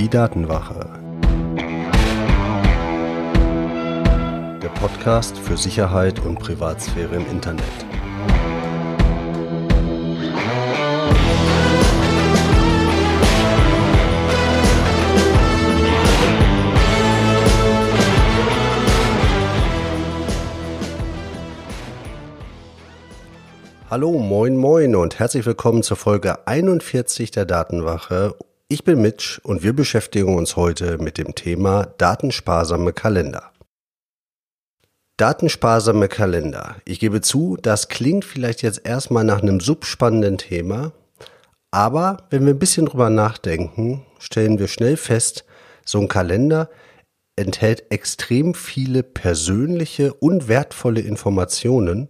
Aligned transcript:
Die 0.00 0.08
Datenwache. 0.08 0.88
Der 4.62 4.70
Podcast 4.80 5.36
für 5.36 5.58
Sicherheit 5.58 6.20
und 6.20 6.38
Privatsphäre 6.38 7.16
im 7.16 7.26
Internet. 7.26 7.62
Hallo, 23.90 24.12
moin, 24.12 24.56
moin 24.56 24.96
und 24.96 25.18
herzlich 25.18 25.44
willkommen 25.44 25.82
zur 25.82 25.98
Folge 25.98 26.46
41 26.46 27.32
der 27.32 27.44
Datenwache. 27.44 28.34
Ich 28.72 28.84
bin 28.84 29.02
Mitch 29.02 29.40
und 29.42 29.64
wir 29.64 29.72
beschäftigen 29.72 30.36
uns 30.36 30.54
heute 30.54 30.98
mit 30.98 31.18
dem 31.18 31.34
Thema 31.34 31.86
datensparsame 31.98 32.92
Kalender. 32.92 33.50
Datensparsame 35.16 36.06
Kalender. 36.06 36.76
Ich 36.84 37.00
gebe 37.00 37.20
zu, 37.20 37.58
das 37.60 37.88
klingt 37.88 38.24
vielleicht 38.24 38.62
jetzt 38.62 38.86
erstmal 38.86 39.24
nach 39.24 39.42
einem 39.42 39.58
subspannenden 39.58 40.38
Thema, 40.38 40.92
aber 41.72 42.28
wenn 42.30 42.46
wir 42.46 42.54
ein 42.54 42.60
bisschen 42.60 42.86
drüber 42.86 43.10
nachdenken, 43.10 44.06
stellen 44.20 44.60
wir 44.60 44.68
schnell 44.68 44.96
fest, 44.96 45.44
so 45.84 45.98
ein 45.98 46.06
Kalender 46.06 46.70
enthält 47.34 47.90
extrem 47.90 48.54
viele 48.54 49.02
persönliche 49.02 50.14
und 50.14 50.46
wertvolle 50.46 51.00
Informationen 51.00 52.06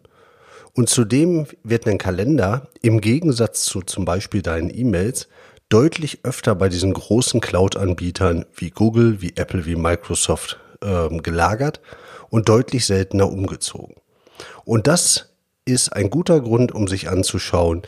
und 0.74 0.90
zudem 0.90 1.46
wird 1.64 1.86
ein 1.86 1.96
Kalender 1.96 2.68
im 2.82 3.00
Gegensatz 3.00 3.64
zu 3.64 3.80
zum 3.80 4.04
Beispiel 4.04 4.42
deinen 4.42 4.68
E-Mails 4.68 5.26
deutlich 5.70 6.20
öfter 6.24 6.54
bei 6.54 6.68
diesen 6.68 6.92
großen 6.92 7.40
Cloud-Anbietern 7.40 8.44
wie 8.54 8.70
Google, 8.70 9.22
wie 9.22 9.32
Apple, 9.36 9.64
wie 9.64 9.76
Microsoft 9.76 10.60
ähm, 10.82 11.22
gelagert 11.22 11.80
und 12.28 12.48
deutlich 12.48 12.84
seltener 12.84 13.30
umgezogen. 13.30 13.94
Und 14.64 14.86
das 14.86 15.32
ist 15.64 15.92
ein 15.92 16.10
guter 16.10 16.40
Grund, 16.40 16.72
um 16.72 16.88
sich 16.88 17.08
anzuschauen, 17.08 17.82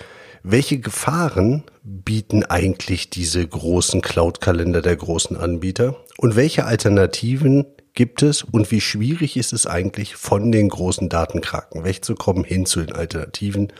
welche 0.44 0.78
Gefahren 0.78 1.64
bieten 1.82 2.44
eigentlich 2.44 3.10
diese 3.10 3.46
großen 3.46 4.00
Cloud-Kalender 4.00 4.82
der 4.82 4.96
großen 4.96 5.36
Anbieter 5.36 5.96
und 6.18 6.36
welche 6.36 6.64
Alternativen 6.64 7.66
gibt 7.94 8.22
es 8.22 8.42
und 8.42 8.70
wie 8.70 8.80
schwierig 8.80 9.36
ist 9.36 9.52
es 9.52 9.66
eigentlich, 9.66 10.16
von 10.16 10.52
den 10.52 10.68
großen 10.68 11.08
Datenkraken 11.08 11.84
wegzukommen 11.84 12.44
hin 12.44 12.66
zu 12.66 12.80
den 12.80 12.94
Alternativen? 12.94 13.72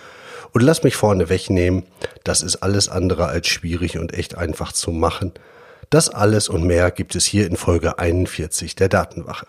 Und 0.53 0.63
lass 0.63 0.83
mich 0.83 0.97
vorne 0.97 1.29
wegnehmen, 1.29 1.85
das 2.25 2.43
ist 2.43 2.57
alles 2.57 2.89
andere 2.89 3.27
als 3.27 3.49
schwierig 3.49 3.99
und 3.99 4.13
echt 4.13 4.37
einfach 4.37 4.73
zu 4.73 4.91
machen. 4.91 5.33
Das 5.89 6.11
alles 6.11 6.49
und 6.49 6.65
mehr 6.65 6.91
gibt 6.91 7.15
es 7.17 7.25
hier 7.25 7.47
in 7.47 7.57
Folge 7.57 7.99
41 7.99 8.77
der 8.77 8.89
Datenwache. 8.89 9.47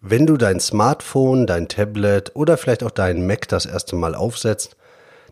Wenn 0.00 0.26
du 0.26 0.36
dein 0.36 0.58
Smartphone, 0.58 1.46
dein 1.46 1.68
Tablet 1.68 2.34
oder 2.34 2.56
vielleicht 2.56 2.82
auch 2.82 2.90
deinen 2.90 3.26
Mac 3.26 3.48
das 3.48 3.66
erste 3.66 3.96
Mal 3.96 4.14
aufsetzt, 4.14 4.76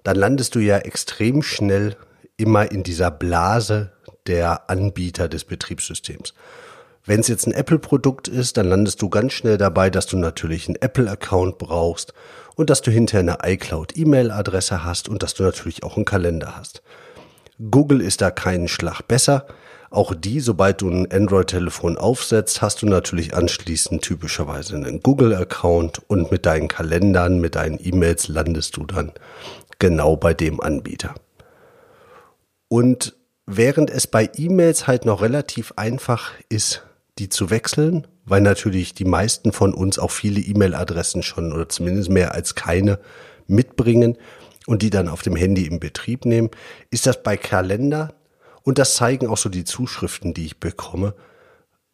dann 0.05 0.17
landest 0.17 0.55
du 0.55 0.61
ja 0.61 0.79
extrem 0.79 1.43
schnell 1.43 1.97
immer 2.37 2.71
in 2.71 2.83
dieser 2.83 3.11
Blase 3.11 3.93
der 4.27 4.71
Anbieter 4.71 5.29
des 5.29 5.45
Betriebssystems. 5.45 6.35
Wenn 7.07 7.21
es 7.21 7.29
jetzt 7.29 7.47
ein 7.47 7.53
Apple-Produkt 7.53 8.29
ist, 8.29 8.57
dann 8.57 8.69
landest 8.69 9.01
du 9.01 9.09
ganz 9.09 9.33
schnell 9.33 9.57
dabei, 9.57 9.91
dass 9.91 10.07
du 10.07 10.19
natürlich 10.19 10.69
einen 10.69 10.77
Apple-Account 10.77 11.59
brauchst 11.59 12.13
und 12.57 12.69
dass 12.69 12.83
du 12.83 12.91
hinterher 12.91 13.39
eine 13.41 13.55
iCloud-E-Mail-Adresse 13.55 14.85
hast 14.85 15.09
und 15.09 15.23
dass 15.23 15.35
du 15.35 15.43
natürlich 15.43 15.83
auch 15.83 15.97
einen 15.97 16.05
Kalender 16.05 16.57
hast. 16.57 16.83
Google 17.71 18.01
ist 18.01 18.21
da 18.21 18.31
keinen 18.31 18.69
Schlag 18.69 19.03
besser. 19.03 19.47
Auch 19.91 20.15
die, 20.15 20.41
sobald 20.41 20.83
du 20.83 20.89
ein 20.89 21.11
Android-Telefon 21.11 21.97
aufsetzt, 21.97 22.63
hast 22.63 22.83
du 22.83 22.87
natürlich 22.87 23.35
anschließend 23.35 24.03
typischerweise 24.03 24.77
einen 24.77 25.01
Google-Account 25.01 26.03
und 26.07 26.31
mit 26.31 26.47
deinen 26.47 26.69
Kalendern, 26.69 27.41
mit 27.41 27.57
deinen 27.57 27.79
E-Mails 27.83 28.29
landest 28.29 28.77
du 28.77 28.85
dann 28.85 29.13
genau 29.79 30.17
bei 30.17 30.33
dem 30.33 30.61
Anbieter. 30.61 31.15
Und 32.69 33.17
während 33.47 33.91
es 33.91 34.07
bei 34.07 34.31
E-Mails 34.37 34.87
halt 34.87 35.07
noch 35.07 35.23
relativ 35.23 35.73
einfach 35.77 36.33
ist, 36.49 36.85
die 37.19 37.29
zu 37.29 37.51
wechseln, 37.51 38.07
weil 38.25 38.41
natürlich 38.41 38.95
die 38.95 39.05
meisten 39.05 39.53
von 39.53 39.75
uns 39.75 39.99
auch 39.99 40.11
viele 40.11 40.41
E-Mail-Adressen 40.41 41.23
schon 41.23 41.53
oder 41.53 41.69
zumindest 41.69 42.11
mehr 42.11 42.35
als 42.35 42.55
keine 42.55 42.99
mitbringen 43.47 44.17
und 44.67 44.83
die 44.83 44.91
dann 44.91 45.09
auf 45.09 45.23
dem 45.23 45.37
Handy 45.37 45.67
in 45.67 45.81
Betrieb 45.81 46.25
nehmen, 46.25 46.51
ist 46.91 47.07
das 47.07 47.23
bei 47.23 47.37
Kalender 47.37 48.15
und 48.63 48.79
das 48.79 48.95
zeigen 48.95 49.27
auch 49.27 49.39
so 49.39 49.49
die 49.49 49.65
Zuschriften, 49.65 50.35
die 50.35 50.47
ich 50.47 50.61
bekomme, 50.61 51.15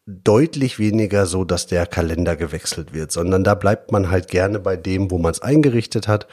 deutlich 0.07 0.79
weniger 0.79 1.25
so, 1.25 1.43
dass 1.43 1.67
der 1.67 1.85
Kalender 1.85 2.37
gewechselt 2.37 2.93
wird, 2.93 3.11
sondern 3.11 3.43
da 3.43 3.55
bleibt 3.55 3.91
man 3.91 4.09
halt 4.09 4.29
gerne 4.29 4.59
bei 4.59 4.77
dem, 4.77 5.11
wo 5.11 5.17
man 5.17 5.31
es 5.31 5.41
eingerichtet 5.41 6.07
hat. 6.07 6.27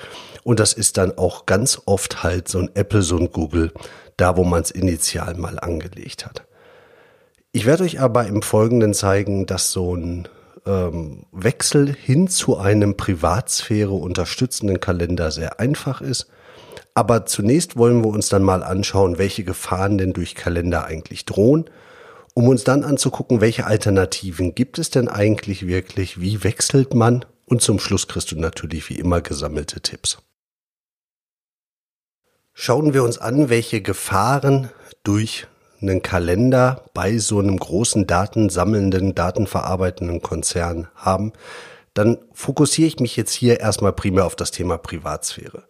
Und 0.44 0.60
das 0.60 0.74
ist 0.74 0.96
dann 0.96 1.18
auch 1.18 1.44
ganz 1.44 1.82
oft 1.86 2.22
halt 2.22 2.46
so 2.46 2.60
ein 2.60 2.70
Apple, 2.74 3.02
so 3.02 3.18
ein 3.18 3.30
Google, 3.30 3.72
da 4.16 4.36
wo 4.36 4.44
man 4.44 4.62
es 4.62 4.70
initial 4.70 5.34
mal 5.34 5.58
angelegt 5.58 6.24
hat. 6.24 6.46
Ich 7.56 7.66
werde 7.66 7.84
euch 7.84 8.00
aber 8.00 8.26
im 8.26 8.42
Folgenden 8.42 8.94
zeigen, 8.94 9.46
dass 9.46 9.70
so 9.70 9.94
ein 9.94 10.26
ähm, 10.66 11.24
Wechsel 11.30 11.94
hin 11.94 12.26
zu 12.26 12.58
einem 12.58 12.96
Privatsphäre 12.96 13.92
unterstützenden 13.92 14.80
Kalender 14.80 15.30
sehr 15.30 15.60
einfach 15.60 16.00
ist. 16.00 16.26
Aber 16.94 17.26
zunächst 17.26 17.76
wollen 17.76 18.02
wir 18.02 18.08
uns 18.08 18.28
dann 18.28 18.42
mal 18.42 18.64
anschauen, 18.64 19.18
welche 19.18 19.44
Gefahren 19.44 19.98
denn 19.98 20.12
durch 20.12 20.34
Kalender 20.34 20.86
eigentlich 20.86 21.26
drohen, 21.26 21.70
um 22.34 22.48
uns 22.48 22.64
dann 22.64 22.82
anzugucken, 22.82 23.40
welche 23.40 23.66
Alternativen 23.66 24.56
gibt 24.56 24.80
es 24.80 24.90
denn 24.90 25.06
eigentlich 25.06 25.64
wirklich, 25.64 26.20
wie 26.20 26.42
wechselt 26.42 26.92
man 26.92 27.24
und 27.46 27.62
zum 27.62 27.78
Schluss 27.78 28.08
kriegst 28.08 28.32
du 28.32 28.36
natürlich 28.36 28.90
wie 28.90 28.98
immer 28.98 29.20
gesammelte 29.20 29.80
Tipps. 29.80 30.18
Schauen 32.52 32.94
wir 32.94 33.04
uns 33.04 33.18
an, 33.18 33.48
welche 33.48 33.80
Gefahren 33.80 34.70
durch 35.04 35.46
einen 35.88 36.02
Kalender 36.02 36.84
bei 36.94 37.18
so 37.18 37.38
einem 37.38 37.58
großen 37.58 38.06
datensammelnden, 38.06 39.14
datenverarbeitenden 39.14 40.22
Konzern 40.22 40.88
haben, 40.94 41.32
dann 41.94 42.18
fokussiere 42.32 42.88
ich 42.88 42.98
mich 42.98 43.16
jetzt 43.16 43.32
hier 43.32 43.60
erstmal 43.60 43.92
primär 43.92 44.26
auf 44.26 44.36
das 44.36 44.50
Thema 44.50 44.78
Privatsphäre. 44.78 45.62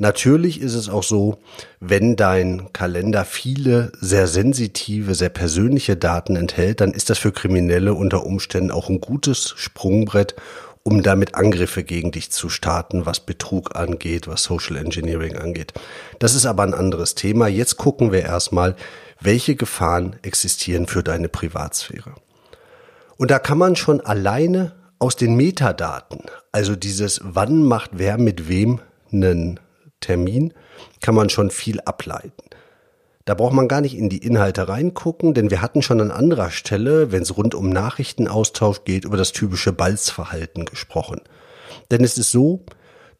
Natürlich 0.00 0.60
ist 0.60 0.74
es 0.74 0.88
auch 0.88 1.02
so, 1.02 1.38
wenn 1.80 2.14
dein 2.14 2.72
Kalender 2.72 3.24
viele 3.24 3.90
sehr 4.00 4.28
sensitive, 4.28 5.16
sehr 5.16 5.28
persönliche 5.28 5.96
Daten 5.96 6.36
enthält, 6.36 6.80
dann 6.80 6.92
ist 6.92 7.10
das 7.10 7.18
für 7.18 7.32
Kriminelle 7.32 7.94
unter 7.94 8.24
Umständen 8.24 8.70
auch 8.70 8.88
ein 8.88 9.00
gutes 9.00 9.54
Sprungbrett, 9.56 10.36
um 10.82 11.02
damit 11.02 11.34
Angriffe 11.34 11.84
gegen 11.84 12.12
dich 12.12 12.30
zu 12.30 12.48
starten, 12.48 13.06
was 13.06 13.20
Betrug 13.20 13.76
angeht, 13.76 14.28
was 14.28 14.42
Social 14.44 14.76
Engineering 14.76 15.36
angeht. 15.36 15.72
Das 16.18 16.34
ist 16.34 16.46
aber 16.46 16.62
ein 16.62 16.74
anderes 16.74 17.14
Thema. 17.14 17.48
Jetzt 17.48 17.76
gucken 17.76 18.12
wir 18.12 18.22
erstmal, 18.22 18.76
welche 19.20 19.56
Gefahren 19.56 20.16
existieren 20.22 20.86
für 20.86 21.02
deine 21.02 21.28
Privatsphäre. 21.28 22.14
Und 23.16 23.30
da 23.30 23.38
kann 23.38 23.58
man 23.58 23.76
schon 23.76 24.00
alleine 24.00 24.72
aus 24.98 25.16
den 25.16 25.36
Metadaten, 25.36 26.22
also 26.52 26.74
dieses 26.74 27.20
wann 27.22 27.62
macht 27.62 27.92
wer 27.94 28.18
mit 28.18 28.48
wem 28.48 28.80
einen 29.12 29.60
Termin, 30.00 30.54
kann 31.00 31.14
man 31.14 31.30
schon 31.30 31.50
viel 31.50 31.80
ableiten. 31.80 32.47
Da 33.28 33.34
braucht 33.34 33.52
man 33.52 33.68
gar 33.68 33.82
nicht 33.82 33.94
in 33.94 34.08
die 34.08 34.24
Inhalte 34.24 34.70
reingucken, 34.70 35.34
denn 35.34 35.50
wir 35.50 35.60
hatten 35.60 35.82
schon 35.82 36.00
an 36.00 36.10
anderer 36.10 36.50
Stelle, 36.50 37.12
wenn 37.12 37.20
es 37.20 37.36
rund 37.36 37.54
um 37.54 37.68
Nachrichtenaustausch 37.68 38.84
geht, 38.84 39.04
über 39.04 39.18
das 39.18 39.32
typische 39.32 39.70
Balzverhalten 39.70 40.64
gesprochen. 40.64 41.20
Denn 41.90 42.02
es 42.02 42.16
ist 42.16 42.30
so, 42.30 42.64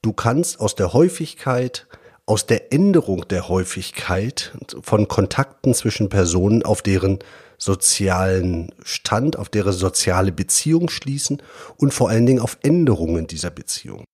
du 0.01 0.15
kannst 0.15 0.61
aus 0.61 0.75
der 0.77 0.95
Häufigkeit 0.95 1.87
aus 2.25 2.47
der 2.47 2.73
Änderung 2.73 3.29
der 3.29 3.51
Häufigkeit 3.51 4.57
von 4.81 5.09
Kontakten 5.09 5.75
zwischen 5.75 6.09
Personen 6.09 6.63
auf 6.63 6.81
deren 6.81 7.19
sozialen 7.59 8.73
Stand, 8.83 9.39
auf 9.39 9.51
deren 9.51 9.75
soziale 9.75 10.33
Beziehung 10.33 10.89
schließen 10.89 11.43
und 11.77 11.93
vor 11.93 12.09
allen 12.09 12.25
Dingen 12.25 12.41
auf 12.41 12.57
Änderungen 12.63 13.27
dieser 13.27 13.51
Beziehung. 13.51 14.05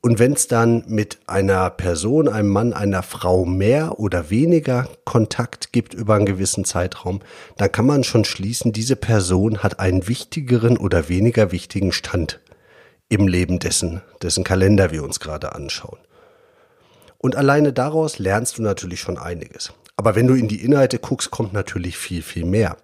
Und 0.00 0.20
wenn 0.20 0.32
es 0.32 0.46
dann 0.46 0.84
mit 0.86 1.18
einer 1.26 1.70
Person, 1.70 2.28
einem 2.28 2.50
Mann, 2.50 2.72
einer 2.72 3.02
Frau 3.02 3.44
mehr 3.44 3.98
oder 3.98 4.30
weniger 4.30 4.88
Kontakt 5.04 5.72
gibt 5.72 5.92
über 5.92 6.14
einen 6.14 6.26
gewissen 6.26 6.64
Zeitraum, 6.64 7.20
dann 7.56 7.72
kann 7.72 7.86
man 7.86 8.04
schon 8.04 8.24
schließen, 8.24 8.72
diese 8.72 8.94
Person 8.94 9.58
hat 9.58 9.80
einen 9.80 10.06
wichtigeren 10.06 10.76
oder 10.76 11.08
weniger 11.08 11.50
wichtigen 11.50 11.90
Stand 11.90 12.40
im 13.08 13.26
Leben 13.26 13.58
dessen, 13.58 14.02
dessen 14.22 14.44
Kalender 14.44 14.92
wir 14.92 15.02
uns 15.02 15.18
gerade 15.18 15.54
anschauen. 15.54 15.98
Und 17.16 17.34
alleine 17.34 17.72
daraus 17.72 18.20
lernst 18.20 18.58
du 18.58 18.62
natürlich 18.62 19.00
schon 19.00 19.18
einiges. 19.18 19.72
Aber 19.96 20.14
wenn 20.14 20.28
du 20.28 20.34
in 20.34 20.46
die 20.46 20.62
Inhalte 20.62 21.00
guckst, 21.00 21.32
kommt 21.32 21.52
natürlich 21.52 21.98
viel, 21.98 22.22
viel 22.22 22.44
mehr. 22.44 22.76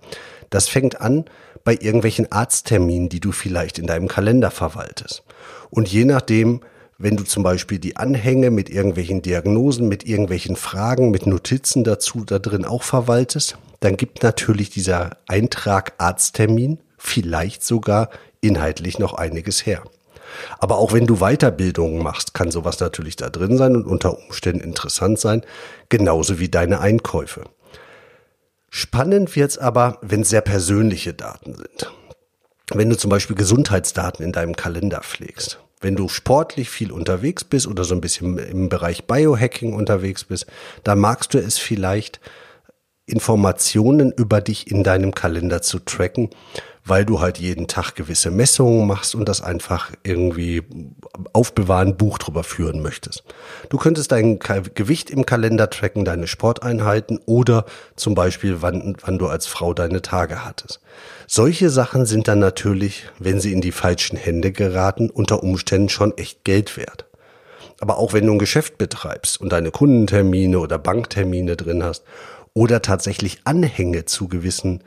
Das 0.50 0.68
fängt 0.68 1.00
an 1.00 1.26
bei 1.62 1.74
irgendwelchen 1.74 2.32
Arztterminen, 2.32 3.08
die 3.08 3.20
du 3.20 3.30
vielleicht 3.30 3.78
in 3.78 3.86
deinem 3.86 4.08
Kalender 4.08 4.50
verwaltest. 4.50 5.22
Und 5.70 5.88
je 5.88 6.04
nachdem, 6.04 6.60
wenn 6.98 7.16
du 7.16 7.24
zum 7.24 7.42
Beispiel 7.42 7.78
die 7.78 7.96
Anhänge 7.96 8.50
mit 8.50 8.70
irgendwelchen 8.70 9.22
Diagnosen, 9.22 9.88
mit 9.88 10.06
irgendwelchen 10.06 10.56
Fragen, 10.56 11.10
mit 11.10 11.26
Notizen 11.26 11.84
dazu 11.84 12.24
da 12.24 12.38
drin 12.38 12.64
auch 12.64 12.82
verwaltest, 12.82 13.58
dann 13.80 13.96
gibt 13.96 14.22
natürlich 14.22 14.70
dieser 14.70 15.18
Eintrag 15.26 15.94
Arzttermin 15.98 16.78
vielleicht 16.96 17.64
sogar 17.64 18.10
inhaltlich 18.40 18.98
noch 18.98 19.14
einiges 19.14 19.66
her. 19.66 19.82
Aber 20.58 20.78
auch 20.78 20.92
wenn 20.92 21.06
du 21.06 21.16
Weiterbildungen 21.16 22.02
machst, 22.02 22.34
kann 22.34 22.50
sowas 22.50 22.80
natürlich 22.80 23.16
da 23.16 23.30
drin 23.30 23.56
sein 23.56 23.76
und 23.76 23.86
unter 23.86 24.18
Umständen 24.18 24.62
interessant 24.62 25.18
sein, 25.18 25.42
genauso 25.88 26.38
wie 26.38 26.48
deine 26.48 26.80
Einkäufe. 26.80 27.44
Spannend 28.70 29.36
wird's 29.36 29.58
aber, 29.58 29.98
wenn 30.02 30.24
sehr 30.24 30.40
persönliche 30.40 31.14
Daten 31.14 31.54
sind. 31.54 31.92
Wenn 32.72 32.90
du 32.90 32.96
zum 32.96 33.10
Beispiel 33.10 33.36
Gesundheitsdaten 33.36 34.24
in 34.24 34.32
deinem 34.32 34.56
Kalender 34.56 35.00
pflegst. 35.00 35.60
Wenn 35.84 35.96
du 35.96 36.08
sportlich 36.08 36.70
viel 36.70 36.90
unterwegs 36.90 37.44
bist 37.44 37.66
oder 37.66 37.84
so 37.84 37.94
ein 37.94 38.00
bisschen 38.00 38.38
im 38.38 38.70
Bereich 38.70 39.04
Biohacking 39.04 39.74
unterwegs 39.74 40.24
bist, 40.24 40.46
dann 40.82 40.98
magst 40.98 41.34
du 41.34 41.38
es 41.38 41.58
vielleicht, 41.58 42.20
Informationen 43.04 44.10
über 44.10 44.40
dich 44.40 44.70
in 44.70 44.82
deinem 44.82 45.14
Kalender 45.14 45.60
zu 45.60 45.78
tracken, 45.78 46.30
weil 46.86 47.06
du 47.06 47.20
halt 47.20 47.38
jeden 47.38 47.66
Tag 47.66 47.94
gewisse 47.94 48.30
Messungen 48.30 48.86
machst 48.86 49.14
und 49.14 49.26
das 49.26 49.40
einfach 49.40 49.90
irgendwie 50.02 50.62
aufbewahren, 51.32 51.96
Buch 51.96 52.18
drüber 52.18 52.44
führen 52.44 52.82
möchtest. 52.82 53.24
Du 53.70 53.78
könntest 53.78 54.12
dein 54.12 54.38
Gewicht 54.38 55.08
im 55.08 55.24
Kalender 55.24 55.70
tracken, 55.70 56.04
deine 56.04 56.26
Sporteinheiten 56.26 57.20
oder 57.24 57.64
zum 57.96 58.14
Beispiel, 58.14 58.60
wann, 58.60 58.96
wann 59.00 59.18
du 59.18 59.28
als 59.28 59.46
Frau 59.46 59.72
deine 59.72 60.02
Tage 60.02 60.44
hattest. 60.44 60.80
Solche 61.26 61.70
Sachen 61.70 62.04
sind 62.04 62.28
dann 62.28 62.38
natürlich, 62.38 63.04
wenn 63.18 63.40
sie 63.40 63.54
in 63.54 63.62
die 63.62 63.72
falschen 63.72 64.18
Hände 64.18 64.52
geraten, 64.52 65.08
unter 65.08 65.42
Umständen 65.42 65.88
schon 65.88 66.16
echt 66.18 66.44
Geld 66.44 66.76
wert. 66.76 67.06
Aber 67.80 67.96
auch 67.96 68.12
wenn 68.12 68.26
du 68.26 68.32
ein 68.32 68.38
Geschäft 68.38 68.76
betreibst 68.76 69.40
und 69.40 69.52
deine 69.52 69.70
Kundentermine 69.70 70.58
oder 70.58 70.78
Banktermine 70.78 71.56
drin 71.56 71.82
hast 71.82 72.04
oder 72.52 72.82
tatsächlich 72.82 73.40
Anhänge 73.44 74.04
zu 74.04 74.28
gewissen 74.28 74.84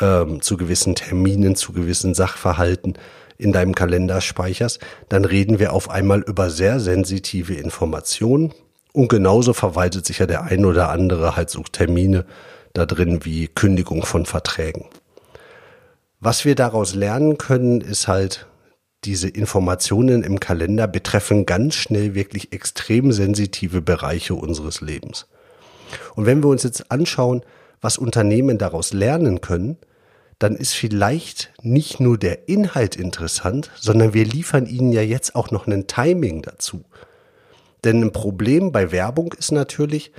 ähm, 0.00 0.40
zu 0.40 0.56
gewissen 0.56 0.94
Terminen, 0.94 1.56
zu 1.56 1.72
gewissen 1.72 2.14
Sachverhalten 2.14 2.94
in 3.38 3.52
deinem 3.52 3.74
Kalender 3.74 4.20
speicherst, 4.20 4.80
dann 5.08 5.24
reden 5.24 5.58
wir 5.58 5.72
auf 5.72 5.90
einmal 5.90 6.20
über 6.20 6.50
sehr 6.50 6.80
sensitive 6.80 7.54
Informationen. 7.54 8.52
Und 8.92 9.08
genauso 9.08 9.52
verwaltet 9.52 10.06
sich 10.06 10.20
ja 10.20 10.26
der 10.26 10.44
ein 10.44 10.64
oder 10.64 10.90
andere 10.90 11.36
halt 11.36 11.50
so 11.50 11.62
Termine 11.62 12.24
da 12.74 12.86
drin 12.86 13.24
wie 13.24 13.48
Kündigung 13.48 14.04
von 14.04 14.26
Verträgen. 14.26 14.86
Was 16.20 16.44
wir 16.44 16.54
daraus 16.54 16.94
lernen 16.94 17.38
können, 17.38 17.80
ist 17.80 18.08
halt, 18.08 18.46
diese 19.04 19.28
Informationen 19.28 20.22
im 20.22 20.40
Kalender 20.40 20.88
betreffen 20.88 21.44
ganz 21.44 21.74
schnell 21.74 22.14
wirklich 22.14 22.52
extrem 22.52 23.12
sensitive 23.12 23.82
Bereiche 23.82 24.34
unseres 24.34 24.80
Lebens. 24.80 25.26
Und 26.14 26.24
wenn 26.24 26.42
wir 26.42 26.48
uns 26.48 26.62
jetzt 26.62 26.90
anschauen, 26.90 27.42
was 27.84 27.98
Unternehmen 27.98 28.58
daraus 28.58 28.92
lernen 28.92 29.42
können, 29.42 29.76
dann 30.38 30.56
ist 30.56 30.72
vielleicht 30.72 31.52
nicht 31.62 32.00
nur 32.00 32.18
der 32.18 32.48
Inhalt 32.48 32.96
interessant, 32.96 33.70
sondern 33.78 34.14
wir 34.14 34.24
liefern 34.24 34.66
ihnen 34.66 34.90
ja 34.90 35.02
jetzt 35.02 35.36
auch 35.36 35.50
noch 35.50 35.66
ein 35.66 35.86
Timing 35.86 36.42
dazu. 36.42 36.84
Denn 37.84 38.02
ein 38.02 38.12
Problem 38.12 38.72
bei 38.72 38.90
Werbung 38.90 39.34
ist 39.34 39.52
natürlich, 39.52 40.12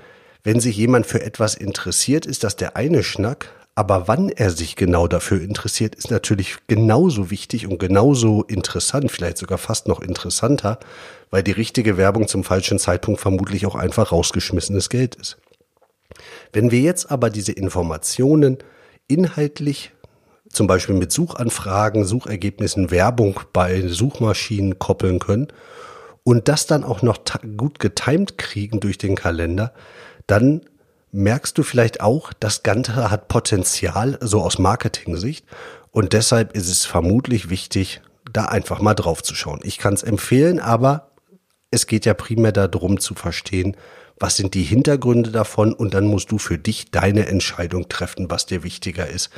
wenn 0.43 0.59
sich 0.59 0.77
jemand 0.77 1.07
für 1.07 1.23
etwas 1.23 1.55
interessiert, 1.55 2.27
ist 2.27 2.43
das 2.43 2.55
der 2.55 2.75
eine 2.77 3.03
Schnack, 3.03 3.51
aber 3.73 4.07
wann 4.07 4.29
er 4.29 4.51
sich 4.51 4.75
genau 4.75 5.07
dafür 5.07 5.41
interessiert, 5.41 5.95
ist 5.95 6.11
natürlich 6.11 6.57
genauso 6.67 7.29
wichtig 7.29 7.67
und 7.67 7.79
genauso 7.79 8.43
interessant, 8.43 9.11
vielleicht 9.11 9.37
sogar 9.37 9.57
fast 9.57 9.87
noch 9.87 10.01
interessanter, 10.01 10.79
weil 11.29 11.43
die 11.43 11.51
richtige 11.51 11.97
Werbung 11.97 12.27
zum 12.27 12.43
falschen 12.43 12.79
Zeitpunkt 12.79 13.19
vermutlich 13.19 13.65
auch 13.65 13.75
einfach 13.75 14.11
rausgeschmissenes 14.11 14.89
Geld 14.89 15.15
ist. 15.15 15.37
Wenn 16.53 16.71
wir 16.71 16.79
jetzt 16.79 17.11
aber 17.11 17.29
diese 17.29 17.51
Informationen 17.51 18.57
inhaltlich 19.07 19.91
zum 20.49 20.67
Beispiel 20.67 20.95
mit 20.95 21.11
Suchanfragen, 21.11 22.05
Suchergebnissen, 22.05 22.91
Werbung 22.91 23.39
bei 23.51 23.87
Suchmaschinen 23.87 24.79
koppeln 24.79 25.19
können 25.19 25.47
und 26.23 26.47
das 26.47 26.65
dann 26.65 26.83
auch 26.83 27.01
noch 27.01 27.19
gut 27.57 27.79
getimt 27.79 28.37
kriegen 28.37 28.79
durch 28.79 28.97
den 28.97 29.15
Kalender, 29.15 29.73
dann 30.27 30.61
merkst 31.11 31.57
du 31.57 31.63
vielleicht 31.63 32.01
auch, 32.01 32.33
das 32.33 32.63
Ganze 32.63 33.09
hat 33.09 33.27
Potenzial, 33.27 34.17
so 34.21 34.41
aus 34.41 34.59
Marketing-Sicht. 34.59 35.45
Und 35.91 36.13
deshalb 36.13 36.53
ist 36.55 36.69
es 36.69 36.85
vermutlich 36.85 37.49
wichtig, 37.49 38.01
da 38.31 38.45
einfach 38.45 38.81
mal 38.81 38.95
drauf 38.95 39.23
zu 39.23 39.33
schauen. 39.33 39.61
Ich 39.63 39.77
kann 39.77 39.93
es 39.93 40.03
empfehlen, 40.03 40.59
aber 40.59 41.11
es 41.71 41.87
geht 41.87 42.05
ja 42.05 42.13
primär 42.13 42.51
darum 42.51 42.99
zu 42.99 43.15
verstehen, 43.15 43.77
was 44.19 44.35
sind 44.37 44.53
die 44.53 44.63
Hintergründe 44.63 45.31
davon 45.31 45.73
und 45.73 45.93
dann 45.93 46.05
musst 46.05 46.31
du 46.31 46.37
für 46.37 46.57
dich 46.57 46.91
deine 46.91 47.27
Entscheidung 47.27 47.89
treffen, 47.89 48.29
was 48.29 48.45
dir 48.45 48.63
wichtiger 48.63 49.07
ist. 49.07 49.29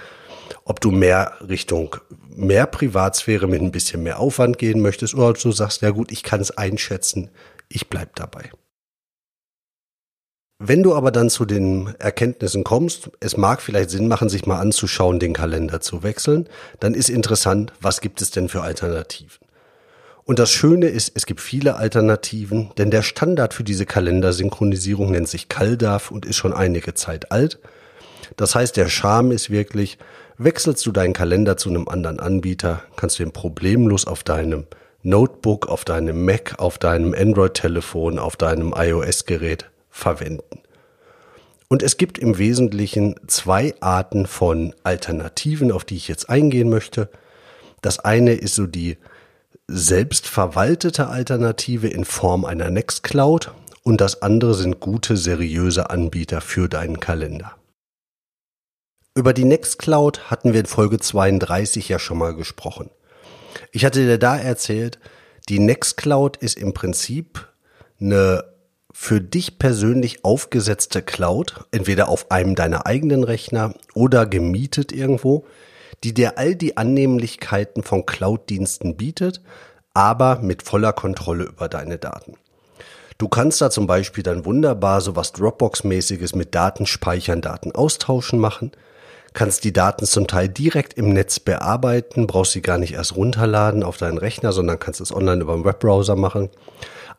Ob 0.64 0.80
du 0.80 0.92
mehr 0.92 1.34
Richtung 1.48 1.98
mehr 2.30 2.68
Privatsphäre 2.68 3.48
mit 3.48 3.62
ein 3.62 3.72
bisschen 3.72 4.04
mehr 4.04 4.20
Aufwand 4.20 4.58
gehen 4.58 4.82
möchtest 4.82 5.16
oder 5.16 5.34
du 5.34 5.52
sagst, 5.52 5.82
ja 5.82 5.90
gut, 5.90 6.12
ich 6.12 6.24
kann 6.24 6.40
es 6.40 6.52
einschätzen, 6.52 7.30
ich 7.70 7.90
bleib 7.90 8.16
dabei. 8.16 8.52
Wenn 10.60 10.82
du 10.82 10.96
aber 10.96 11.12
dann 11.12 11.30
zu 11.30 11.46
den 11.46 11.94
Erkenntnissen 12.00 12.64
kommst, 12.64 13.12
es 13.20 13.38
mag 13.38 13.62
vielleicht 13.62 13.92
Sinn 13.92 14.08
machen, 14.08 14.28
sich 14.28 14.48
mal 14.48 14.60
anzuschauen, 14.60 15.20
den 15.20 15.34
Kalender 15.34 15.82
zu 15.82 16.02
wechseln, 16.02 16.50
dann 16.80 16.96
ist 16.96 17.10
interessant, 17.10 17.74
was 17.80 18.02
gibt 18.02 18.22
es 18.22 18.32
denn 18.32 18.50
für 18.50 18.62
Alternativen? 18.62 19.47
Und 20.28 20.40
das 20.40 20.52
Schöne 20.52 20.88
ist, 20.88 21.14
es 21.16 21.26
gibt 21.26 21.40
viele 21.40 21.78
Alternativen, 21.78 22.70
denn 22.78 22.92
der 22.92 23.02
Standard 23.02 23.54
für 23.54 23.64
diese 23.64 23.86
Kalendersynchronisierung 23.86 25.10
nennt 25.10 25.30
sich 25.30 25.48
CalDAV 25.48 26.12
und 26.12 26.26
ist 26.26 26.36
schon 26.36 26.52
einige 26.52 26.94
Zeit 26.94 27.32
alt. 27.32 27.60
Das 28.36 28.54
heißt, 28.54 28.76
der 28.76 28.90
Charme 28.90 29.32
ist 29.32 29.50
wirklich, 29.50 29.98
wechselst 30.38 30.86
du 30.86 30.92
deinen 30.92 31.14
Kalender 31.14 31.56
zu 31.56 31.70
einem 31.70 31.88
anderen 31.88 32.20
Anbieter, 32.20 32.84
kannst 32.98 33.20
du 33.20 33.24
ihn 33.24 33.32
problemlos 33.32 34.06
auf 34.06 34.26
deinem 34.26 34.66
Notebook, 35.02 35.70
auf 35.70 35.86
deinem 35.86 36.26
Mac, 36.26 36.56
auf 36.58 36.78
deinem 36.78 37.14
Android-Telefon, 37.14 38.20
auf 38.20 38.36
deinem 38.36 38.74
iOS-Gerät 38.76 39.70
verwenden. 39.90 40.60
Und 41.70 41.82
es 41.84 41.96
gibt 41.96 42.18
im 42.18 42.38
Wesentlichen 42.38 43.16
zwei 43.28 43.76
Arten 43.80 44.28
von 44.28 44.76
Alternativen, 44.84 45.72
auf 45.72 45.86
die 45.86 45.96
ich 45.96 46.10
jetzt 46.10 46.30
eingehen 46.30 46.70
möchte. 46.70 47.08
Das 47.82 48.00
eine 48.00 48.34
ist 48.34 48.56
so 48.56 48.68
die 48.68 48.98
selbstverwaltete 49.68 51.08
Alternative 51.08 51.88
in 51.88 52.06
Form 52.06 52.46
einer 52.46 52.70
Nextcloud 52.70 53.52
und 53.84 54.00
das 54.00 54.22
andere 54.22 54.54
sind 54.54 54.80
gute, 54.80 55.18
seriöse 55.18 55.90
Anbieter 55.90 56.42
für 56.42 56.70
deinen 56.70 57.00
Kalender. 57.00 57.56
Über 59.14 59.34
die 59.34 59.46
Nextcloud 59.46 60.32
hatten 60.32 60.54
wir 60.54 60.62
in 60.62 60.66
Folge 60.68 61.00
32 61.00 61.90
ja 61.90 62.00
schon 62.00 62.18
mal 62.18 62.34
gesprochen. 62.34 62.90
Ich 63.72 63.84
hatte 63.84 64.06
dir 64.06 64.18
da 64.18 64.38
erzählt, 64.38 65.00
die 65.50 65.60
Nextcloud 65.60 66.38
ist 66.38 66.58
im 66.58 66.74
Prinzip 66.74 67.48
eine 68.00 68.44
für 68.94 69.22
dich 69.22 69.60
persönlich 69.60 70.24
aufgesetzte 70.24 71.02
Cloud, 71.02 71.66
entweder 71.72 72.10
auf 72.10 72.32
einem 72.32 72.56
deiner 72.56 72.86
eigenen 72.86 73.24
Rechner 73.24 73.74
oder 73.94 74.26
gemietet 74.26 74.92
irgendwo, 74.92 75.46
die 76.04 76.14
dir 76.14 76.38
all 76.38 76.56
die 76.56 76.78
Annehmlichkeiten 76.78 77.84
von 77.84 78.06
Cloud-Diensten 78.06 78.98
bietet, 78.98 79.42
aber 79.94 80.40
mit 80.42 80.64
voller 80.64 80.94
Kontrolle 80.94 81.46
über 81.46 81.68
deine 81.68 81.98
Daten. 81.98 82.36
Du 83.18 83.28
kannst 83.28 83.62
da 83.62 83.72
zum 83.72 83.88
Beispiel 83.88 84.24
dann 84.24 84.46
wunderbar 84.46 85.02
so 85.02 85.16
was 85.16 85.34
Dropbox-mäßiges 85.34 86.36
mit 86.36 86.54
Datenspeichern, 86.54 87.42
Daten 87.42 87.72
austauschen 87.72 88.38
machen, 88.38 88.72
kannst 89.34 89.64
die 89.64 89.74
Daten 89.74 90.06
zum 90.06 90.28
Teil 90.28 90.50
direkt 90.50 90.94
im 90.94 91.14
Netz 91.14 91.40
bearbeiten, 91.40 92.28
brauchst 92.28 92.52
sie 92.52 92.62
gar 92.62 92.78
nicht 92.78 92.94
erst 92.94 93.16
runterladen 93.16 93.82
auf 93.84 93.98
deinen 93.98 94.20
Rechner, 94.20 94.52
sondern 94.52 94.78
kannst 94.78 95.02
es 95.02 95.12
online 95.12 95.42
über 95.42 95.56
den 95.56 95.66
Webbrowser 95.66 96.16
machen. 96.16 96.50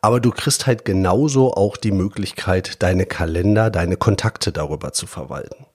Aber 0.01 0.21
du 0.21 0.31
kriegst 0.31 0.69
halt 0.69 0.85
genauso 0.85 1.53
auch 1.55 1.77
die 1.77 1.91
Möglichkeit, 1.91 2.83
deine 2.83 3.05
Kalender, 3.05 3.71
deine 3.71 3.97
Kontakte 3.97 4.53
darüber 4.53 4.93
zu 4.93 5.09
verwalten. 5.09 5.67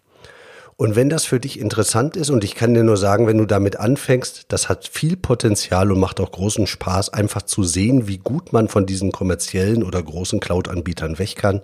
Und 0.75 0.95
wenn 0.95 1.09
das 1.09 1.25
für 1.25 1.39
dich 1.39 1.59
interessant 1.59 2.17
ist, 2.17 2.29
und 2.29 2.43
ich 2.43 2.55
kann 2.55 2.73
dir 2.73 2.83
nur 2.83 2.97
sagen, 2.97 3.27
wenn 3.27 3.37
du 3.37 3.45
damit 3.45 3.79
anfängst, 3.79 4.45
das 4.47 4.69
hat 4.69 4.87
viel 4.87 5.15
Potenzial 5.15 5.91
und 5.91 5.99
macht 5.99 6.19
auch 6.19 6.31
großen 6.31 6.67
Spaß, 6.67 7.09
einfach 7.09 7.43
zu 7.43 7.63
sehen, 7.63 8.07
wie 8.07 8.17
gut 8.17 8.53
man 8.53 8.67
von 8.67 8.85
diesen 8.85 9.11
kommerziellen 9.11 9.83
oder 9.83 10.01
großen 10.01 10.39
Cloud-Anbietern 10.39 11.19
weg 11.19 11.35
kann, 11.35 11.61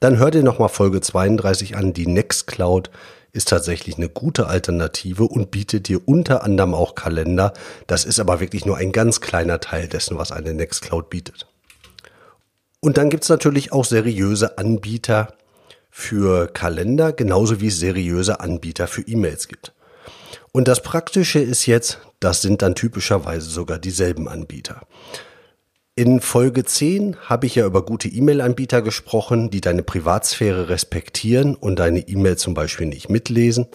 dann 0.00 0.18
hör 0.18 0.30
dir 0.30 0.42
nochmal 0.42 0.68
Folge 0.68 1.00
32 1.00 1.76
an. 1.76 1.92
Die 1.92 2.06
Nextcloud 2.06 2.90
ist 3.32 3.48
tatsächlich 3.48 3.96
eine 3.96 4.08
gute 4.08 4.46
Alternative 4.46 5.24
und 5.24 5.50
bietet 5.50 5.88
dir 5.88 6.06
unter 6.06 6.42
anderem 6.42 6.74
auch 6.74 6.94
Kalender. 6.94 7.52
Das 7.86 8.04
ist 8.04 8.20
aber 8.20 8.40
wirklich 8.40 8.64
nur 8.64 8.76
ein 8.76 8.92
ganz 8.92 9.20
kleiner 9.20 9.60
Teil 9.60 9.88
dessen, 9.88 10.16
was 10.16 10.32
eine 10.32 10.54
Nextcloud 10.54 11.10
bietet. 11.10 11.46
Und 12.80 12.96
dann 12.96 13.10
gibt's 13.10 13.28
natürlich 13.28 13.72
auch 13.72 13.84
seriöse 13.84 14.56
Anbieter, 14.56 15.34
für 15.98 16.46
Kalender, 16.46 17.12
genauso 17.12 17.60
wie 17.60 17.70
seriöse 17.70 18.38
Anbieter 18.38 18.86
für 18.86 19.02
E-Mails 19.02 19.48
gibt. 19.48 19.72
Und 20.52 20.68
das 20.68 20.80
Praktische 20.80 21.40
ist 21.40 21.66
jetzt, 21.66 21.98
das 22.20 22.40
sind 22.40 22.62
dann 22.62 22.76
typischerweise 22.76 23.50
sogar 23.50 23.80
dieselben 23.80 24.28
Anbieter. 24.28 24.82
In 25.96 26.20
Folge 26.20 26.64
10 26.64 27.16
habe 27.22 27.46
ich 27.46 27.56
ja 27.56 27.66
über 27.66 27.84
gute 27.84 28.06
E-Mail-Anbieter 28.06 28.80
gesprochen, 28.80 29.50
die 29.50 29.60
deine 29.60 29.82
Privatsphäre 29.82 30.68
respektieren 30.68 31.56
und 31.56 31.80
deine 31.80 32.06
E-Mail 32.06 32.36
zum 32.38 32.54
Beispiel 32.54 32.86
nicht 32.86 33.10
mitlesen. 33.10 33.66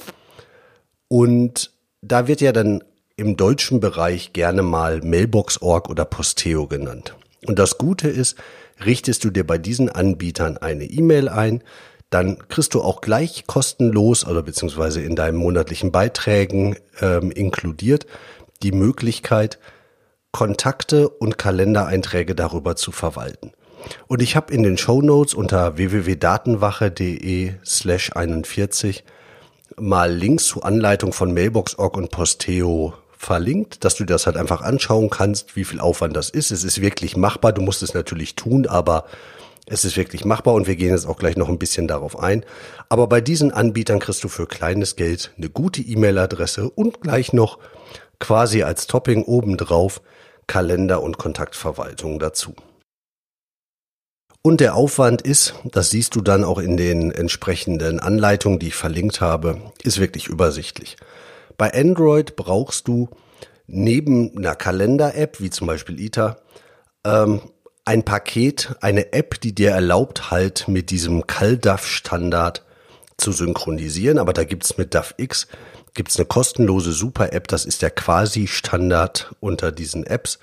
Und 1.10 1.74
da 2.02 2.30
wird 2.30 2.40
ja 2.40 2.54
dann 2.54 2.86
im 3.18 3.36
deutschen 3.36 3.82
Bereich 3.82 4.32
gerne 4.32 4.62
mal 4.64 5.02
Mailbox.org 5.02 5.90
oder 5.90 6.06
Posteo 6.06 6.68
genannt. 6.68 7.18
Und 7.46 7.60
das 7.60 7.78
Gute 7.78 8.08
ist, 8.08 8.38
richtest 8.86 9.26
du 9.26 9.30
dir 9.30 9.46
bei 9.46 9.58
diesen 9.58 9.90
Anbietern 9.90 10.58
eine 10.58 10.86
E-Mail 10.86 11.28
ein, 11.28 11.62
dann 12.14 12.48
kriegst 12.48 12.74
du 12.74 12.82
auch 12.82 13.02
gleich 13.02 13.46
kostenlos 13.48 14.26
oder 14.26 14.44
beziehungsweise 14.44 15.02
in 15.02 15.16
deinen 15.16 15.38
monatlichen 15.38 15.92
Beiträgen 15.92 16.78
ähm, 17.02 17.32
inkludiert 17.32 18.06
die 18.62 18.72
Möglichkeit, 18.72 19.58
Kontakte 20.32 21.10
und 21.10 21.38
Kalendereinträge 21.38 22.36
darüber 22.36 22.76
zu 22.76 22.92
verwalten. 22.92 23.52
Und 24.08 24.22
ich 24.22 24.36
habe 24.36 24.54
in 24.54 24.64
den 24.64 24.78
Show 24.78 25.02
Notes 25.02 25.34
unter 25.34 25.78
www.datenwache.de 25.78 27.54
slash 27.66 28.12
41 28.16 29.04
mal 29.78 30.12
Links 30.14 30.46
zu 30.46 30.62
Anleitung 30.62 31.14
von 31.14 31.34
Mailbox.org 31.34 31.98
und 31.98 32.12
Posteo 32.12 32.94
verlinkt, 33.18 33.84
dass 33.84 33.96
du 33.96 34.06
das 34.06 34.26
halt 34.26 34.38
einfach 34.38 34.62
anschauen 34.62 35.10
kannst, 35.10 35.56
wie 35.56 35.66
viel 35.66 35.80
Aufwand 35.80 36.16
das 36.16 36.30
ist. 36.30 36.52
Es 36.52 36.64
ist 36.64 36.82
wirklich 36.82 37.18
machbar. 37.18 37.54
Du 37.54 37.62
musst 37.62 37.82
es 37.82 37.94
natürlich 37.94 38.36
tun, 38.36 38.68
aber 38.68 39.06
es 39.66 39.86
ist 39.86 39.96
wirklich 39.96 40.26
machbar 40.26 40.54
und 40.54 40.68
wir 40.68 40.76
gehen 40.76 40.92
jetzt 40.92 41.06
auch 41.06 41.18
gleich 41.18 41.38
noch 41.38 41.48
ein 41.48 41.60
bisschen 41.60 41.88
darauf 41.88 42.20
ein. 42.20 42.46
Aber 42.90 43.08
bei 43.08 43.22
diesen 43.22 43.52
Anbietern 43.52 44.00
kriegst 44.00 44.24
du 44.24 44.28
für 44.28 44.46
kleines 44.46 44.96
Geld 44.96 45.32
eine 45.38 45.50
gute 45.50 45.82
E-Mail-Adresse 45.82 46.70
und 46.70 47.02
gleich 47.02 47.34
noch 47.34 47.60
quasi 48.20 48.64
als 48.64 48.88
Topping 48.88 49.24
obendrauf 49.24 50.02
Kalender 50.48 51.02
und 51.02 51.18
Kontaktverwaltung 51.18 52.20
dazu. 52.20 52.54
Und 54.42 54.60
der 54.60 54.76
Aufwand 54.76 55.22
ist, 55.22 55.56
das 55.64 55.90
siehst 55.90 56.16
du 56.16 56.22
dann 56.22 56.44
auch 56.44 56.60
in 56.60 56.76
den 56.76 57.12
entsprechenden 57.12 58.02
Anleitungen, 58.02 58.60
die 58.60 58.68
ich 58.68 58.76
verlinkt 58.76 59.22
habe, 59.22 59.72
ist 59.84 60.02
wirklich 60.02 60.28
übersichtlich. 60.28 60.98
Bei 61.58 61.74
Android 61.74 62.36
brauchst 62.36 62.90
du 62.90 63.10
neben 63.68 64.38
einer 64.38 64.56
Kalender-App, 64.56 65.40
wie 65.40 65.50
zum 65.50 65.68
Beispiel 65.68 65.98
ITA, 65.98 66.36
ähm, 67.06 67.42
ein 67.86 68.04
Paket, 68.04 68.76
eine 68.82 69.14
App, 69.14 69.42
die 69.42 69.54
dir 69.54 69.72
erlaubt, 69.72 70.32
halt 70.32 70.68
mit 70.68 70.90
diesem 70.90 71.28
CalDAV-Standard 71.28 72.64
zu 73.18 73.32
synchronisieren. 73.32 74.20
Aber 74.20 74.34
da 74.34 74.44
gibt's 74.44 74.78
mit 74.78 74.94
DAVX 74.94 75.48
gibt's 75.94 76.18
eine 76.18 76.26
kostenlose 76.26 76.92
Super-App, 76.92 77.48
das 77.48 77.66
ist 77.66 77.82
der 77.82 77.92
quasi 77.92 78.48
Standard 78.48 79.34
unter 79.40 79.72
diesen 79.72 80.06
Apps. 80.06 80.40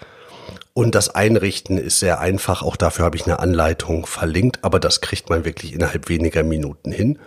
Und 0.74 0.94
das 0.94 1.08
Einrichten 1.08 1.76
ist 1.76 1.98
sehr 1.98 2.20
einfach, 2.20 2.62
auch 2.62 2.76
dafür 2.76 3.04
habe 3.04 3.16
ich 3.16 3.26
eine 3.26 3.40
Anleitung 3.40 4.06
verlinkt, 4.06 4.60
aber 4.62 4.78
das 4.78 5.00
kriegt 5.00 5.28
man 5.28 5.44
wirklich 5.44 5.72
innerhalb 5.72 6.08
weniger 6.08 6.42
Minuten 6.42 6.92
hin. 6.92 7.18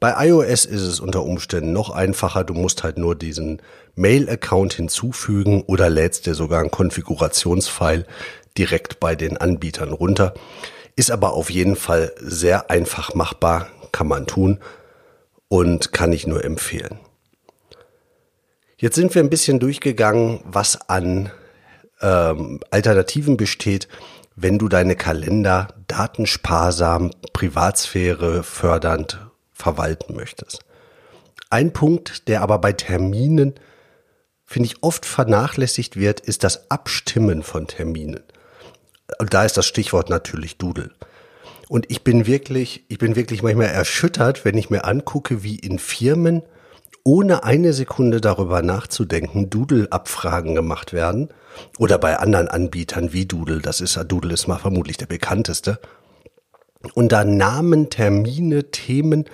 Bei 0.00 0.28
iOS 0.28 0.64
ist 0.64 0.82
es 0.82 1.00
unter 1.00 1.24
Umständen 1.24 1.72
noch 1.72 1.90
einfacher, 1.90 2.44
du 2.44 2.54
musst 2.54 2.84
halt 2.84 2.98
nur 2.98 3.16
diesen 3.16 3.60
Mail-Account 3.96 4.74
hinzufügen 4.74 5.62
oder 5.62 5.90
lädst 5.90 6.26
dir 6.26 6.34
sogar 6.34 6.60
einen 6.60 6.70
Konfigurationsfile 6.70 8.06
direkt 8.56 9.00
bei 9.00 9.16
den 9.16 9.36
Anbietern 9.36 9.92
runter. 9.92 10.34
Ist 10.94 11.10
aber 11.10 11.32
auf 11.32 11.50
jeden 11.50 11.74
Fall 11.74 12.12
sehr 12.18 12.70
einfach 12.70 13.14
machbar, 13.14 13.68
kann 13.90 14.06
man 14.06 14.26
tun 14.26 14.60
und 15.48 15.92
kann 15.92 16.12
ich 16.12 16.28
nur 16.28 16.44
empfehlen. 16.44 17.00
Jetzt 18.76 18.94
sind 18.94 19.16
wir 19.16 19.22
ein 19.22 19.30
bisschen 19.30 19.58
durchgegangen, 19.58 20.40
was 20.44 20.88
an 20.88 21.32
ähm, 22.00 22.60
Alternativen 22.70 23.36
besteht, 23.36 23.88
wenn 24.36 24.58
du 24.58 24.68
deine 24.68 24.94
Kalender 24.94 25.74
datensparsam, 25.88 27.10
Privatsphäre 27.32 28.44
fördernd 28.44 29.27
verwalten 29.58 30.14
möchtest. 30.14 30.64
Ein 31.50 31.72
Punkt, 31.72 32.28
der 32.28 32.42
aber 32.42 32.58
bei 32.58 32.72
Terminen, 32.72 33.54
finde 34.44 34.68
ich, 34.68 34.82
oft 34.82 35.04
vernachlässigt 35.04 35.96
wird, 35.96 36.20
ist 36.20 36.44
das 36.44 36.70
Abstimmen 36.70 37.42
von 37.42 37.66
Terminen. 37.66 38.22
Und 39.18 39.34
da 39.34 39.44
ist 39.44 39.56
das 39.56 39.66
Stichwort 39.66 40.10
natürlich 40.10 40.58
Doodle. 40.58 40.90
Und 41.68 41.90
ich 41.90 42.04
bin 42.04 42.26
wirklich, 42.26 42.84
ich 42.88 42.98
bin 42.98 43.16
wirklich 43.16 43.42
manchmal 43.42 43.66
erschüttert, 43.66 44.44
wenn 44.44 44.56
ich 44.56 44.70
mir 44.70 44.84
angucke, 44.84 45.42
wie 45.42 45.56
in 45.56 45.78
Firmen 45.78 46.42
ohne 47.04 47.44
eine 47.44 47.72
Sekunde 47.72 48.20
darüber 48.20 48.62
nachzudenken, 48.62 49.48
Doodle-Abfragen 49.48 50.54
gemacht 50.54 50.92
werden. 50.92 51.30
Oder 51.78 51.98
bei 51.98 52.18
anderen 52.18 52.48
Anbietern 52.48 53.12
wie 53.12 53.26
Doodle, 53.26 53.60
das 53.60 53.80
ist 53.80 53.96
Doodle 54.08 54.34
ist 54.34 54.46
mal 54.46 54.58
vermutlich 54.58 54.98
der 54.98 55.06
bekannteste. 55.06 55.80
Und 56.94 57.12
da 57.12 57.24
Namen, 57.24 57.90
Termine, 57.90 58.70
Themen 58.70 59.24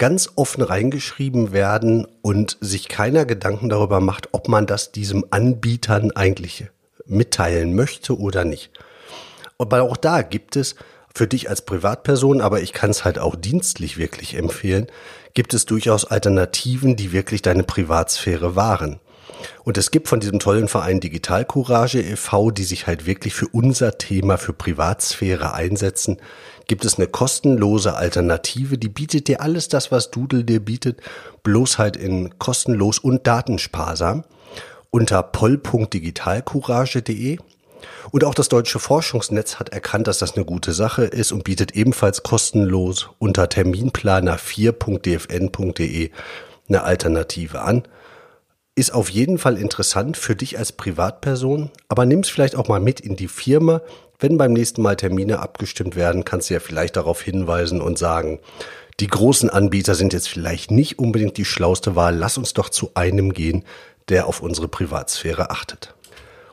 ganz 0.00 0.30
offen 0.34 0.62
reingeschrieben 0.62 1.52
werden 1.52 2.08
und 2.22 2.56
sich 2.62 2.88
keiner 2.88 3.26
Gedanken 3.26 3.68
darüber 3.68 4.00
macht, 4.00 4.30
ob 4.32 4.48
man 4.48 4.66
das 4.66 4.92
diesem 4.92 5.26
Anbietern 5.30 6.10
eigentlich 6.10 6.64
mitteilen 7.04 7.74
möchte 7.74 8.18
oder 8.18 8.46
nicht. 8.46 8.70
Aber 9.58 9.82
auch 9.82 9.98
da 9.98 10.22
gibt 10.22 10.56
es 10.56 10.74
für 11.14 11.26
dich 11.26 11.50
als 11.50 11.66
Privatperson, 11.66 12.40
aber 12.40 12.62
ich 12.62 12.72
kann 12.72 12.88
es 12.88 13.04
halt 13.04 13.18
auch 13.18 13.36
dienstlich 13.36 13.98
wirklich 13.98 14.36
empfehlen, 14.36 14.86
gibt 15.34 15.52
es 15.52 15.66
durchaus 15.66 16.06
Alternativen, 16.06 16.96
die 16.96 17.12
wirklich 17.12 17.42
deine 17.42 17.62
Privatsphäre 17.62 18.56
wahren. 18.56 19.00
Und 19.64 19.76
es 19.76 19.90
gibt 19.90 20.08
von 20.08 20.20
diesem 20.20 20.38
tollen 20.38 20.68
Verein 20.68 21.00
Digital 21.00 21.44
Courage 21.44 22.00
e.V., 22.00 22.50
die 22.50 22.64
sich 22.64 22.86
halt 22.86 23.06
wirklich 23.06 23.34
für 23.34 23.48
unser 23.48 23.98
Thema, 23.98 24.38
für 24.38 24.54
Privatsphäre 24.54 25.52
einsetzen, 25.52 26.18
gibt 26.70 26.84
es 26.84 26.98
eine 26.98 27.08
kostenlose 27.08 27.96
Alternative, 27.96 28.78
die 28.78 28.88
bietet 28.88 29.26
dir 29.26 29.40
alles 29.40 29.66
das, 29.66 29.90
was 29.90 30.12
Doodle 30.12 30.44
dir 30.44 30.60
bietet, 30.60 31.00
bloß 31.42 31.78
halt 31.78 31.96
in 31.96 32.38
kostenlos 32.38 33.00
und 33.00 33.26
datensparsam 33.26 34.22
unter 34.90 35.24
poll.digitalcourage.de 35.24 37.38
und 38.12 38.22
auch 38.22 38.34
das 38.34 38.48
Deutsche 38.48 38.78
Forschungsnetz 38.78 39.56
hat 39.56 39.70
erkannt, 39.70 40.06
dass 40.06 40.18
das 40.18 40.36
eine 40.36 40.44
gute 40.44 40.72
Sache 40.72 41.06
ist 41.06 41.32
und 41.32 41.42
bietet 41.42 41.74
ebenfalls 41.74 42.22
kostenlos 42.22 43.10
unter 43.18 43.46
terminplaner4.dfn.de 43.46 46.10
eine 46.68 46.82
Alternative 46.84 47.62
an. 47.62 47.82
Ist 48.76 48.94
auf 48.94 49.10
jeden 49.10 49.38
Fall 49.38 49.58
interessant 49.58 50.16
für 50.16 50.36
dich 50.36 50.56
als 50.56 50.70
Privatperson, 50.70 51.72
aber 51.88 52.06
nimm 52.06 52.20
es 52.20 52.28
vielleicht 52.28 52.54
auch 52.54 52.68
mal 52.68 52.78
mit 52.78 53.00
in 53.00 53.16
die 53.16 53.26
Firma. 53.26 53.80
Wenn 54.20 54.36
beim 54.36 54.52
nächsten 54.52 54.82
Mal 54.82 54.96
Termine 54.96 55.40
abgestimmt 55.40 55.96
werden, 55.96 56.24
kannst 56.24 56.50
du 56.50 56.54
ja 56.54 56.60
vielleicht 56.60 56.96
darauf 56.96 57.22
hinweisen 57.22 57.80
und 57.80 57.98
sagen, 57.98 58.38
die 59.00 59.06
großen 59.06 59.48
Anbieter 59.48 59.94
sind 59.94 60.12
jetzt 60.12 60.28
vielleicht 60.28 60.70
nicht 60.70 60.98
unbedingt 60.98 61.38
die 61.38 61.46
schlauste 61.46 61.96
Wahl. 61.96 62.16
Lass 62.16 62.36
uns 62.36 62.52
doch 62.52 62.68
zu 62.68 62.90
einem 62.94 63.32
gehen, 63.32 63.64
der 64.10 64.26
auf 64.26 64.42
unsere 64.42 64.68
Privatsphäre 64.68 65.48
achtet. 65.48 65.94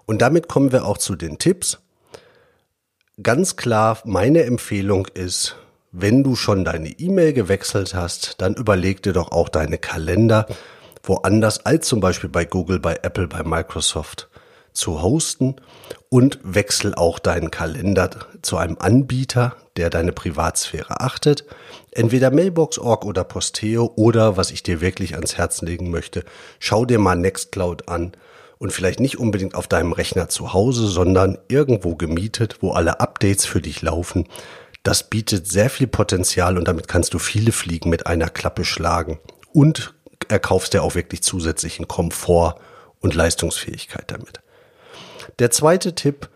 Und 0.06 0.22
damit 0.22 0.48
kommen 0.48 0.72
wir 0.72 0.86
auch 0.86 0.98
zu 0.98 1.18
den 1.18 1.40
Tipps. 1.40 1.80
Ganz 3.22 3.58
klar, 3.58 4.00
meine 4.06 4.44
Empfehlung 4.44 5.08
ist, 5.14 5.58
wenn 5.92 6.24
du 6.24 6.36
schon 6.36 6.64
deine 6.64 6.90
E-Mail 6.90 7.34
gewechselt 7.34 7.94
hast, 7.94 8.36
dann 8.40 8.54
überleg 8.54 9.04
dir 9.04 9.12
doch 9.12 9.32
auch 9.34 9.50
deine 9.50 9.78
Kalender 9.78 10.48
woanders 11.04 11.66
als 11.66 11.88
zum 11.88 12.00
Beispiel 12.00 12.30
bei 12.30 12.46
Google, 12.46 12.80
bei 12.80 13.00
Apple, 13.02 13.28
bei 13.28 13.44
Microsoft 13.44 14.30
zu 14.78 15.02
hosten 15.02 15.56
und 16.10 16.40
wechsel 16.44 16.96
auch 16.96 17.20
deinen 17.20 17.52
Kalender 17.52 18.10
zu 18.42 18.58
einem 18.58 18.78
Anbieter, 18.80 19.56
der 19.76 19.90
deine 19.90 20.14
Privatsphäre 20.14 21.02
achtet. 21.02 21.46
Entweder 21.92 22.32
Mailbox.org 22.32 23.06
oder 23.06 23.24
Posteo 23.24 23.92
oder, 23.96 24.38
was 24.38 24.52
ich 24.52 24.64
dir 24.64 24.80
wirklich 24.82 25.16
ans 25.16 25.38
Herzen 25.38 25.68
legen 25.68 25.90
möchte, 25.90 26.24
schau 26.60 26.86
dir 26.86 27.00
mal 27.00 27.16
Nextcloud 27.16 27.90
an 27.90 28.14
und 28.60 28.72
vielleicht 28.72 29.00
nicht 29.00 29.20
unbedingt 29.20 29.56
auf 29.56 29.68
deinem 29.68 29.92
Rechner 29.92 30.30
zu 30.30 30.54
Hause, 30.54 30.88
sondern 30.88 31.38
irgendwo 31.48 31.96
gemietet, 31.96 32.58
wo 32.62 32.72
alle 32.72 33.00
Updates 33.00 33.46
für 33.46 33.62
dich 33.62 33.82
laufen. 33.82 34.28
Das 34.84 35.10
bietet 35.10 35.48
sehr 35.48 35.70
viel 35.70 35.88
Potenzial 35.88 36.58
und 36.58 36.68
damit 36.68 36.88
kannst 36.88 37.14
du 37.14 37.20
viele 37.20 37.52
Fliegen 37.52 37.90
mit 37.90 38.08
einer 38.08 38.30
Klappe 38.30 38.64
schlagen 38.64 39.20
und 39.54 39.94
erkaufst 40.30 40.74
dir 40.74 40.84
auch 40.84 40.96
wirklich 40.96 41.24
zusätzlichen 41.24 41.88
Komfort 41.88 42.56
und 43.00 43.14
Leistungsfähigkeit 43.14 44.06
damit. 44.08 44.40
Der 45.40 45.52
zweite 45.52 45.96
Tipp, 45.96 46.30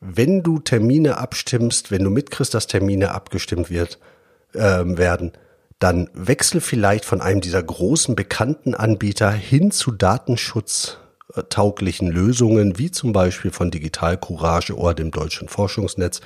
wenn 0.00 0.42
du 0.42 0.58
Termine 0.58 1.18
abstimmst, 1.18 1.90
wenn 1.90 2.04
du 2.04 2.10
mitkriegst, 2.10 2.54
dass 2.54 2.66
Termine 2.66 3.12
abgestimmt 3.12 3.70
wird, 3.70 3.98
äh, 4.52 4.58
werden, 4.84 5.32
dann 5.78 6.08
wechsel 6.14 6.60
vielleicht 6.60 7.04
von 7.04 7.20
einem 7.20 7.40
dieser 7.40 7.62
großen 7.62 8.16
bekannten 8.16 8.74
Anbieter 8.74 9.30
hin 9.30 9.70
zu 9.70 9.90
Datenschutz 9.90 10.98
tauglichen 11.42 12.10
Lösungen, 12.10 12.78
wie 12.78 12.90
zum 12.90 13.12
Beispiel 13.12 13.50
von 13.50 13.70
Digital 13.70 14.16
Courage 14.16 14.74
oder 14.74 14.94
dem 14.94 15.10
Deutschen 15.10 15.48
Forschungsnetz. 15.48 16.20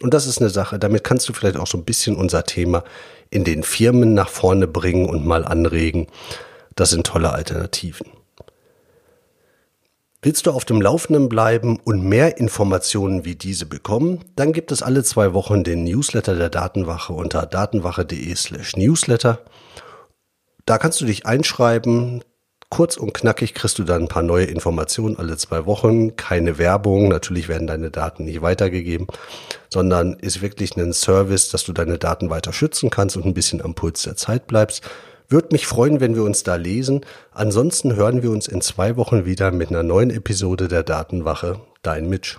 Und 0.00 0.14
das 0.14 0.26
ist 0.26 0.40
eine 0.40 0.50
Sache, 0.50 0.78
damit 0.78 1.04
kannst 1.04 1.28
du 1.28 1.32
vielleicht 1.32 1.56
auch 1.56 1.66
so 1.66 1.78
ein 1.78 1.84
bisschen 1.84 2.16
unser 2.16 2.44
Thema 2.44 2.84
in 3.30 3.44
den 3.44 3.62
Firmen 3.62 4.14
nach 4.14 4.28
vorne 4.28 4.66
bringen 4.66 5.06
und 5.08 5.26
mal 5.26 5.44
anregen. 5.44 6.06
Das 6.76 6.90
sind 6.90 7.06
tolle 7.06 7.32
Alternativen. 7.32 8.06
Willst 10.24 10.46
du 10.46 10.52
auf 10.52 10.64
dem 10.64 10.80
Laufenden 10.80 11.28
bleiben 11.28 11.78
und 11.84 12.02
mehr 12.02 12.38
Informationen 12.38 13.26
wie 13.26 13.34
diese 13.34 13.66
bekommen? 13.66 14.24
Dann 14.36 14.54
gibt 14.54 14.72
es 14.72 14.82
alle 14.82 15.04
zwei 15.04 15.34
Wochen 15.34 15.64
den 15.64 15.84
Newsletter 15.84 16.34
der 16.34 16.48
Datenwache 16.48 17.12
unter 17.12 17.44
datenwache.de 17.44 18.34
slash 18.34 18.74
newsletter. 18.74 19.40
Da 20.64 20.78
kannst 20.78 21.02
du 21.02 21.04
dich 21.04 21.26
einschreiben. 21.26 22.24
Kurz 22.70 22.96
und 22.96 23.12
knackig 23.12 23.52
kriegst 23.52 23.78
du 23.78 23.84
dann 23.84 24.04
ein 24.04 24.08
paar 24.08 24.22
neue 24.22 24.46
Informationen 24.46 25.18
alle 25.18 25.36
zwei 25.36 25.66
Wochen. 25.66 26.16
Keine 26.16 26.56
Werbung. 26.56 27.08
Natürlich 27.08 27.48
werden 27.48 27.66
deine 27.66 27.90
Daten 27.90 28.24
nicht 28.24 28.40
weitergegeben, 28.40 29.08
sondern 29.68 30.14
ist 30.14 30.40
wirklich 30.40 30.74
ein 30.78 30.94
Service, 30.94 31.50
dass 31.50 31.64
du 31.64 31.74
deine 31.74 31.98
Daten 31.98 32.30
weiter 32.30 32.54
schützen 32.54 32.88
kannst 32.88 33.18
und 33.18 33.26
ein 33.26 33.34
bisschen 33.34 33.60
am 33.60 33.74
Puls 33.74 34.04
der 34.04 34.16
Zeit 34.16 34.46
bleibst. 34.46 34.88
Würde 35.28 35.48
mich 35.52 35.66
freuen, 35.66 36.00
wenn 36.00 36.14
wir 36.14 36.22
uns 36.22 36.42
da 36.42 36.56
lesen. 36.56 37.00
Ansonsten 37.32 37.96
hören 37.96 38.22
wir 38.22 38.30
uns 38.30 38.46
in 38.46 38.60
zwei 38.60 38.96
Wochen 38.96 39.24
wieder 39.24 39.50
mit 39.50 39.70
einer 39.70 39.82
neuen 39.82 40.10
Episode 40.10 40.68
der 40.68 40.82
Datenwache. 40.82 41.60
Dein 41.82 42.08
Mitch. 42.08 42.38